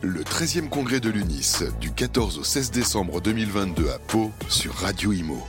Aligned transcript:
Le 0.00 0.22
13e 0.22 0.68
congrès 0.68 1.00
de 1.00 1.10
l'UNIS 1.10 1.64
du 1.80 1.90
14 1.90 2.38
au 2.38 2.44
16 2.44 2.70
décembre 2.70 3.20
2022 3.20 3.90
à 3.90 3.98
Pau 3.98 4.30
sur 4.48 4.72
Radio 4.74 5.12
Imo. 5.12 5.44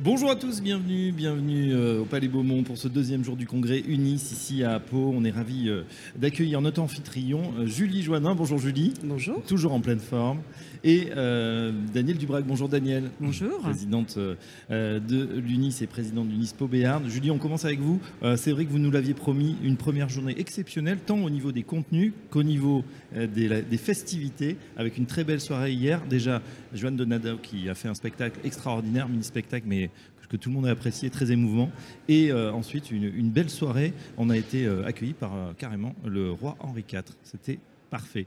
Bonjour 0.00 0.30
à 0.30 0.36
tous, 0.36 0.62
bienvenue, 0.62 1.10
bienvenue 1.10 1.74
euh, 1.74 2.02
au 2.02 2.04
Palais 2.04 2.28
Beaumont 2.28 2.62
pour 2.62 2.78
ce 2.78 2.86
deuxième 2.86 3.24
jour 3.24 3.34
du 3.34 3.48
congrès 3.48 3.80
UNIS 3.80 4.30
ici 4.30 4.62
à 4.62 4.78
Pau. 4.78 5.12
On 5.12 5.24
est 5.24 5.32
ravis 5.32 5.68
euh, 5.68 5.82
d'accueillir 6.14 6.60
notre 6.60 6.80
amphitryon 6.80 7.52
euh, 7.58 7.66
Julie 7.66 8.02
Joannin. 8.02 8.36
Bonjour 8.36 8.58
Julie. 8.58 8.94
Bonjour. 9.02 9.42
Toujours 9.42 9.72
en 9.72 9.80
pleine 9.80 9.98
forme. 9.98 10.38
Et 10.84 11.08
Daniel 11.92 12.16
Dubrac. 12.18 12.44
Bonjour 12.46 12.68
Daniel. 12.68 13.10
Bonjour. 13.18 13.58
Présidente 13.58 14.16
de 14.70 15.28
l'UNIS 15.40 15.78
et 15.82 15.88
présidente 15.88 16.28
d'UNIS 16.28 16.54
Pau 16.56 16.68
Béarn. 16.68 17.02
Julie, 17.08 17.32
on 17.32 17.38
commence 17.38 17.64
avec 17.64 17.80
vous. 17.80 18.00
C'est 18.36 18.52
vrai 18.52 18.64
que 18.64 18.70
vous 18.70 18.78
nous 18.78 18.92
l'aviez 18.92 19.14
promis, 19.14 19.56
une 19.64 19.76
première 19.76 20.08
journée 20.08 20.38
exceptionnelle, 20.38 20.98
tant 21.04 21.18
au 21.18 21.30
niveau 21.30 21.50
des 21.50 21.64
contenus 21.64 22.12
qu'au 22.30 22.44
niveau 22.44 22.84
des, 23.12 23.62
des, 23.62 23.76
festivités, 23.76 24.56
avec 24.76 24.98
une 24.98 25.06
très 25.06 25.24
belle 25.24 25.40
soirée 25.40 25.72
hier. 25.72 26.00
Déjà, 26.08 26.40
Joanne 26.72 26.94
Donadao 26.94 27.38
qui 27.38 27.68
a 27.68 27.74
fait 27.74 27.88
un 27.88 27.94
spectacle 27.94 28.38
extraordinaire, 28.44 29.08
mini-spectacle, 29.08 29.66
mais 29.66 29.87
que 30.28 30.36
tout 30.36 30.50
le 30.50 30.54
monde 30.54 30.66
a 30.66 30.70
apprécié, 30.70 31.10
très 31.10 31.32
émouvant. 31.32 31.70
Et 32.08 32.30
euh, 32.30 32.52
ensuite, 32.52 32.90
une, 32.90 33.30
belle 33.30 33.50
soirée. 33.50 33.92
On 34.16 34.30
a 34.30 34.36
été 34.36 34.66
euh, 34.66 34.84
accueillis 34.84 35.14
par 35.14 35.34
euh, 35.34 35.52
carrément 35.56 35.94
le 36.04 36.30
roi 36.30 36.56
Henri 36.60 36.84
IV. 36.90 37.02
C'était 37.22 37.58
parfait. 37.90 38.26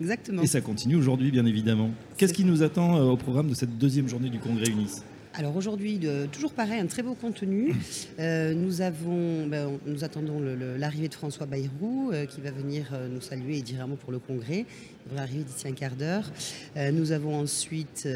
Exactement. 0.00 0.42
Et 0.42 0.46
ça 0.46 0.60
continue 0.60 0.96
aujourd'hui, 0.96 1.30
bien 1.30 1.46
évidemment. 1.46 1.90
Qu'est-ce 2.16 2.34
qui 2.34 2.44
nous 2.44 2.62
attend 2.62 3.00
au 3.00 3.16
programme 3.16 3.48
de 3.48 3.54
cette 3.54 3.78
deuxième 3.78 4.08
journée 4.08 4.28
du 4.28 4.38
Congrès 4.38 4.68
UNIS? 4.68 5.02
Alors 5.36 5.56
aujourd'hui, 5.56 5.98
toujours 6.30 6.52
pareil, 6.52 6.78
un 6.78 6.86
très 6.86 7.02
beau 7.02 7.14
contenu. 7.14 7.74
Euh, 8.20 8.54
nous, 8.54 8.80
avons, 8.80 9.46
ben, 9.48 9.78
nous 9.86 10.04
attendons 10.04 10.40
l'arrivée 10.78 11.08
de 11.08 11.14
François 11.14 11.46
Bayrou 11.46 12.12
euh, 12.12 12.26
qui 12.26 12.40
va 12.40 12.52
venir 12.52 12.90
euh, 12.92 13.08
nous 13.08 13.20
saluer 13.20 13.58
et 13.58 13.62
dire 13.62 13.82
un 13.82 13.88
mot 13.88 13.96
pour 13.96 14.12
le 14.12 14.20
congrès. 14.20 14.64
Il 15.10 15.16
va 15.16 15.22
arriver 15.22 15.42
d'ici 15.42 15.66
un 15.66 15.72
quart 15.72 15.96
d'heure. 15.96 16.30
nous 16.76 17.12
avons 17.12 17.38
ensuite 17.38 18.08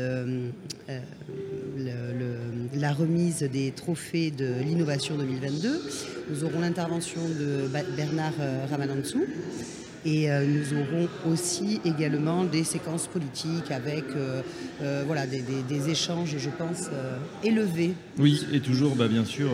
la 2.75 2.93
remise 2.93 3.43
des 3.43 3.73
trophées 3.73 4.31
de 4.31 4.55
l'innovation 4.63 5.17
2022. 5.17 5.83
Nous 6.31 6.45
aurons 6.45 6.61
l'intervention 6.61 7.21
de 7.29 7.69
Bernard 7.95 8.33
Ramanansou. 8.71 9.27
Et 10.05 10.31
euh, 10.31 10.45
nous 10.47 10.79
aurons 10.79 11.09
aussi 11.31 11.81
également 11.85 12.45
des 12.45 12.65
séquences 12.65 13.07
politiques 13.07 13.71
avec 13.71 14.05
euh, 14.15 14.43
euh, 14.83 15.03
voilà, 15.07 15.27
des, 15.27 15.91
échanges, 15.91 16.37
je 16.39 16.51
pense, 16.51 16.91
élevés. 17.43 17.95
Oui, 18.19 18.47
et 18.53 18.61
toujours, 18.61 18.95
bah, 18.95 19.09
bien 19.09 19.25
sûr, 19.25 19.49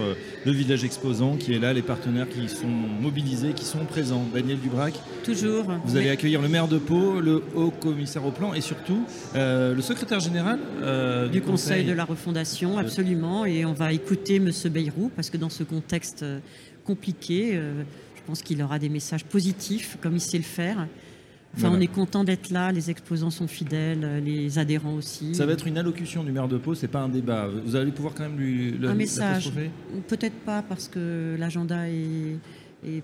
le 0.44 0.52
village 0.52 0.84
exposant 0.84 1.36
qui 1.36 1.54
est 1.54 1.58
là, 1.58 1.72
les 1.72 1.82
partenaires 1.82 2.28
qui 2.28 2.48
sont 2.48 2.66
mobilisés, 2.66 3.52
qui 3.52 3.64
sont 3.64 3.84
présents. 3.84 4.24
Daniel 4.34 4.58
Dubrac. 4.58 4.94
Toujours. 5.24 5.66
Vous 5.84 5.96
allez 5.96 6.10
accueillir 6.10 6.42
le 6.42 6.48
maire 6.48 6.68
de 6.68 6.78
Pau, 6.78 7.20
le 7.20 7.42
haut 7.54 7.70
commissaire 7.70 8.24
au 8.24 8.30
plan 8.30 8.54
et 8.54 8.60
surtout 8.60 9.04
le 9.34 9.80
secrétaire 9.80 10.20
général 10.20 10.58
du, 11.30 11.40
conseil. 11.40 11.84
de 11.84 11.92
la 11.92 12.04
refondation, 12.04 12.78
absolument. 12.78 13.44
Et 13.44 13.64
on 13.64 13.72
va 13.72 13.92
écouter 13.92 14.36
M. 14.36 14.50
Bayrou 14.70 15.10
parce 15.14 15.30
que 15.30 15.36
dans 15.36 15.50
ce 15.50 15.62
contexte 15.62 16.24
compliqué, 16.84 17.58
pense 18.26 18.42
qu'il 18.42 18.62
aura 18.62 18.78
des 18.78 18.88
messages 18.88 19.24
positifs, 19.24 19.98
comme 20.00 20.14
il 20.14 20.20
sait 20.20 20.38
le 20.38 20.44
faire. 20.44 20.86
Enfin, 21.56 21.70
on 21.72 21.80
est 21.80 21.86
content 21.86 22.24
d'être 22.24 22.50
là, 22.50 22.72
les 22.72 22.90
exposants 22.90 23.30
sont 23.30 23.46
fidèles, 23.46 24.22
les 24.24 24.58
adhérents 24.58 24.94
aussi. 24.94 25.34
Ça 25.34 25.46
va 25.46 25.52
être 25.52 25.66
une 25.66 25.78
allocution 25.78 26.24
du 26.24 26.32
maire 26.32 26.48
de 26.48 26.58
Pau, 26.58 26.74
c'est 26.74 26.88
pas 26.88 27.00
un 27.00 27.08
débat. 27.08 27.48
Vous 27.64 27.76
allez 27.76 27.92
pouvoir 27.92 28.14
quand 28.14 28.24
même 28.24 28.38
lui 28.38 28.72
le 28.72 28.88
Un 28.88 28.94
message. 28.94 29.52
Peut-être 30.08 30.34
pas 30.44 30.62
parce 30.62 30.88
que 30.88 31.36
l'agenda 31.38 31.88
est, 31.88 32.38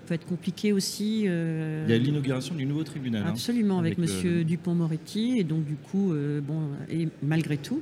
peut 0.05 0.13
être 0.13 0.25
compliqué 0.25 0.73
aussi. 0.73 1.23
Euh, 1.27 1.85
il 1.87 1.91
y 1.91 1.95
a 1.95 1.97
l'inauguration 1.97 2.55
du 2.55 2.65
nouveau 2.65 2.83
tribunal. 2.83 3.23
Hein, 3.25 3.29
Absolument, 3.29 3.79
avec, 3.79 3.97
M. 3.97 4.03
Monsieur 4.03 4.43
Dupont-Moretti. 4.43 5.39
Et 5.39 5.43
donc, 5.43 5.65
du 5.65 5.75
coup, 5.75 6.13
euh, 6.13 6.41
bon, 6.41 6.69
et 6.89 7.07
malgré 7.23 7.57
tout, 7.57 7.81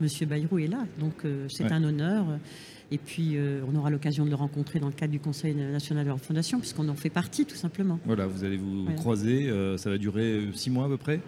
Monsieur 0.00 0.26
Bayrou 0.26 0.58
est 0.58 0.66
là. 0.66 0.86
Donc, 1.00 1.24
euh, 1.24 1.46
c'est 1.48 1.70
un 1.72 1.82
honneur. 1.82 2.26
Et 2.90 2.98
puis, 2.98 3.36
euh, 3.36 3.62
on 3.70 3.76
aura 3.76 3.90
l'occasion 3.90 4.24
de 4.24 4.30
le 4.30 4.36
rencontrer 4.36 4.78
dans 4.78 4.86
le 4.86 4.92
cadre 4.92 5.12
du 5.12 5.20
Conseil 5.20 5.54
national 5.54 6.04
de 6.04 6.10
la 6.10 6.16
Fondation, 6.16 6.58
puisqu'on 6.58 6.88
en 6.88 6.94
fait 6.94 7.10
partie, 7.10 7.44
tout 7.44 7.56
simplement. 7.56 7.98
Voilà, 8.06 8.26
vous 8.26 8.44
allez 8.44 8.56
vous 8.56 8.86
croiser. 8.96 9.48
Euh, 9.48 9.76
ça 9.76 9.90
va 9.90 9.98
durer 9.98 10.48
six 10.54 10.70
mois 10.70 10.86
à 10.86 10.88
peu 10.88 10.96
près? 10.96 11.20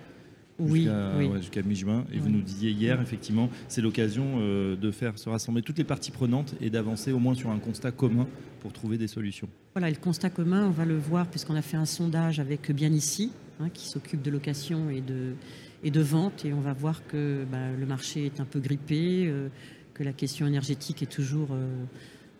Oui, 0.58 0.86
jusqu'à 1.38 1.62
mi-juin. 1.62 2.04
Et 2.12 2.18
vous 2.18 2.28
nous 2.28 2.42
disiez 2.42 2.70
hier, 2.70 3.00
effectivement, 3.00 3.48
c'est 3.68 3.80
l'occasion 3.80 4.40
de 4.76 4.90
faire 4.90 5.18
se 5.18 5.30
rassembler 5.30 5.62
toutes 5.62 5.78
les 5.78 5.84
parties 5.84 6.10
prenantes 6.10 6.54
et 6.60 6.68
d'avancer 6.68 7.12
au 7.12 7.18
moins 7.18 7.34
sur 7.34 7.48
un 7.48 7.58
constat 7.58 7.92
commun 7.92 8.26
pour 8.60 8.70
trouver 8.74 8.98
des 8.98 9.06
solutions. 9.06 9.48
Voilà, 9.74 9.88
le 9.88 9.96
constat 9.96 10.28
commun, 10.28 10.66
on 10.66 10.70
va 10.70 10.84
le 10.84 10.98
voir 10.98 11.26
puisqu'on 11.28 11.54
a 11.54 11.62
fait 11.62 11.78
un 11.78 11.86
sondage 11.86 12.40
avec 12.40 12.70
Bien 12.72 12.92
Ici, 12.92 13.32
hein, 13.60 13.68
qui 13.72 13.86
s'occupe 13.86 14.22
de 14.22 14.30
location 14.30 14.90
et 14.90 15.00
de, 15.00 15.34
et 15.84 15.90
de 15.90 16.00
vente, 16.00 16.44
et 16.44 16.52
on 16.52 16.60
va 16.60 16.72
voir 16.72 17.06
que 17.06 17.44
bah, 17.50 17.70
le 17.78 17.86
marché 17.86 18.26
est 18.26 18.40
un 18.40 18.44
peu 18.44 18.60
grippé 18.60 19.32
que 20.00 20.04
la 20.04 20.14
question 20.14 20.46
énergétique 20.46 21.02
est 21.02 21.12
toujours 21.12 21.48
euh, 21.52 21.84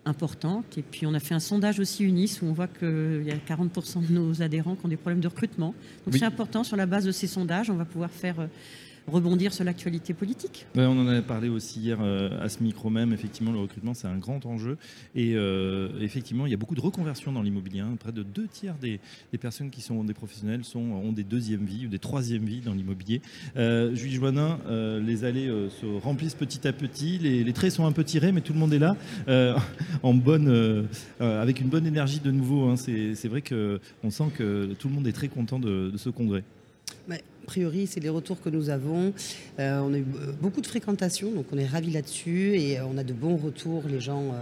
importante. 0.05 0.79
Et 0.79 0.81
puis 0.81 1.05
on 1.05 1.13
a 1.13 1.19
fait 1.19 1.35
un 1.35 1.39
sondage 1.39 1.79
aussi 1.79 2.03
UNIS 2.03 2.39
où 2.41 2.47
on 2.47 2.53
voit 2.53 2.67
qu'il 2.67 3.23
y 3.23 3.29
a 3.29 3.35
40% 3.35 4.07
de 4.07 4.11
nos 4.11 4.41
adhérents 4.41 4.75
qui 4.75 4.83
ont 4.87 4.89
des 4.89 4.97
problèmes 4.97 5.19
de 5.19 5.27
recrutement. 5.27 5.75
Donc 6.05 6.17
c'est 6.17 6.25
important, 6.25 6.63
sur 6.63 6.75
la 6.75 6.87
base 6.87 7.05
de 7.05 7.11
ces 7.11 7.27
sondages, 7.27 7.69
on 7.69 7.75
va 7.75 7.85
pouvoir 7.85 8.09
faire 8.09 8.39
euh, 8.39 8.47
rebondir 9.07 9.53
sur 9.53 9.63
l'actualité 9.63 10.13
politique. 10.13 10.65
on 10.75 10.85
en 10.85 11.07
a 11.07 11.21
parlé 11.21 11.49
aussi 11.49 11.79
hier 11.79 11.97
euh, 12.01 12.43
à 12.43 12.49
ce 12.49 12.61
micro 12.63 12.89
même. 12.89 13.13
Effectivement, 13.13 13.51
le 13.51 13.59
recrutement, 13.59 13.93
c'est 13.93 14.07
un 14.07 14.17
grand 14.17 14.45
enjeu. 14.45 14.77
Et 15.15 15.33
euh, 15.35 15.89
effectivement, 16.01 16.45
il 16.45 16.51
y 16.51 16.53
a 16.53 16.57
beaucoup 16.57 16.75
de 16.75 16.81
reconversions 16.81 17.31
dans 17.31 17.41
l'immobilier. 17.41 17.81
Hein. 17.81 17.95
Près 17.99 18.11
de 18.11 18.23
deux 18.23 18.47
tiers 18.47 18.75
des, 18.75 18.99
personnes 19.39 19.69
qui 19.69 19.81
sont 19.81 20.03
des 20.03 20.13
professionnels 20.13 20.63
sont, 20.63 20.79
ont 20.79 21.11
des 21.11 21.23
deuxièmes 21.23 21.65
vies 21.65 21.87
ou 21.87 21.89
des 21.89 21.99
troisièmes 21.99 22.45
vies 22.45 22.61
dans 22.61 22.73
l'immobilier. 22.73 23.21
Euh, 23.57 23.95
Julie 23.95 24.15
Joannin, 24.15 24.59
les 25.01 25.23
allées 25.23 25.47
se 25.69 25.85
remplissent 25.85 26.35
petit 26.35 26.67
à 26.67 26.73
petit. 26.73 27.17
Les, 27.17 27.51
traits 27.53 27.71
sont 27.71 27.85
un 27.85 27.91
peu 27.91 28.03
tirés, 28.03 28.31
mais 28.31 28.41
tout 28.41 28.53
le 28.53 28.59
monde 28.59 28.73
est 28.73 28.79
là, 28.79 28.95
en 30.03 30.13
bonne, 30.13 30.87
avec 31.19 31.59
une 31.59 31.67
bonne 31.67 31.85
énergie 31.85 32.19
de 32.19 32.31
nouveau. 32.31 32.69
Hein. 32.69 32.75
C'est 32.77 33.27
vrai 33.27 33.41
qu'on 33.41 34.09
sent 34.09 34.31
que 34.37 34.73
tout 34.79 34.87
le 34.87 34.93
monde 34.93 35.07
est 35.07 35.11
très 35.11 35.27
content 35.27 35.59
de, 35.59 35.89
de 35.89 35.97
ce 35.97 36.09
congrès 36.09 36.43
a 37.41 37.45
priori, 37.45 37.87
c'est 37.87 37.99
les 37.99 38.09
retours 38.09 38.39
que 38.41 38.49
nous 38.49 38.69
avons. 38.69 39.13
Euh, 39.59 39.79
on 39.79 39.93
a 39.93 39.97
eu 39.97 40.05
beaucoup 40.41 40.61
de 40.61 40.67
fréquentation, 40.67 41.31
donc 41.31 41.45
on 41.51 41.57
est 41.57 41.65
ravis 41.65 41.91
là-dessus 41.91 42.55
et 42.55 42.79
euh, 42.79 42.85
on 42.85 42.97
a 42.97 43.03
de 43.03 43.13
bons 43.13 43.35
retours. 43.35 43.83
Les 43.89 43.99
gens 43.99 44.33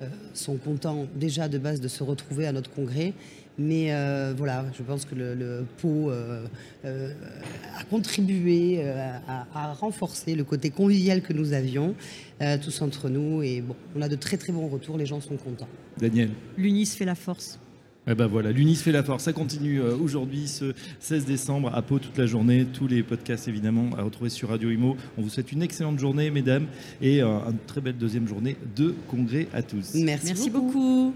euh, 0.00 0.06
sont 0.34 0.56
contents 0.56 1.06
déjà 1.16 1.48
de 1.48 1.58
base 1.58 1.80
de 1.80 1.88
se 1.88 2.02
retrouver 2.02 2.46
à 2.46 2.52
notre 2.52 2.70
congrès. 2.70 3.12
Mais 3.56 3.92
voilà, 4.36 4.64
je 4.76 4.82
pense 4.82 5.04
que 5.04 5.14
le, 5.14 5.64
pot 5.80 6.10
a 6.10 7.84
contribué 7.88 8.82
à, 8.82 9.46
à, 9.54 9.72
renforcer 9.74 10.34
le 10.34 10.42
côté 10.42 10.70
convivial 10.70 11.22
que 11.22 11.32
nous 11.32 11.52
avions 11.52 11.94
tous 12.40 12.82
entre 12.82 13.08
nous. 13.08 13.44
Et 13.44 13.60
bon, 13.60 13.76
on 13.94 14.02
a 14.02 14.08
de 14.08 14.16
très 14.16 14.38
très 14.38 14.52
bons 14.52 14.66
retours, 14.66 14.98
les 14.98 15.06
gens 15.06 15.20
sont 15.20 15.36
contents. 15.36 15.68
Daniel 15.98 16.30
L'UNIS 16.58 16.96
fait 16.96 17.04
la 17.04 17.14
force. 17.14 17.60
Eh 18.06 18.14
ben 18.14 18.26
voilà, 18.26 18.52
l'UNIS 18.52 18.76
fait 18.76 18.92
la 18.92 19.02
force. 19.02 19.24
Ça 19.24 19.32
continue 19.32 19.80
euh, 19.80 19.96
aujourd'hui, 19.96 20.46
ce 20.46 20.74
16 21.00 21.24
décembre, 21.24 21.70
à 21.74 21.80
Pau 21.80 21.98
toute 21.98 22.18
la 22.18 22.26
journée. 22.26 22.66
Tous 22.66 22.86
les 22.86 23.02
podcasts, 23.02 23.48
évidemment, 23.48 23.90
à 23.96 24.02
retrouver 24.02 24.28
sur 24.28 24.50
Radio 24.50 24.70
Imo. 24.70 24.96
On 25.16 25.22
vous 25.22 25.30
souhaite 25.30 25.52
une 25.52 25.62
excellente 25.62 25.98
journée, 25.98 26.30
mesdames, 26.30 26.66
et 27.00 27.22
euh, 27.22 27.38
une 27.48 27.58
très 27.66 27.80
belle 27.80 27.96
deuxième 27.96 28.28
journée 28.28 28.56
de 28.76 28.94
congrès 29.08 29.48
à 29.54 29.62
tous. 29.62 29.94
Merci, 29.94 30.26
Merci 30.26 30.50
beaucoup. 30.50 31.14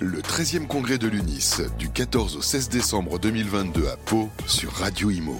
Le 0.00 0.20
13e 0.20 0.66
congrès 0.66 0.98
de 0.98 1.08
l'UNIS, 1.08 1.62
du 1.78 1.88
14 1.88 2.36
au 2.36 2.42
16 2.42 2.68
décembre 2.68 3.18
2022 3.18 3.86
à 3.86 3.96
Pau, 3.96 4.28
sur 4.46 4.72
Radio 4.72 5.10
Imo. 5.10 5.36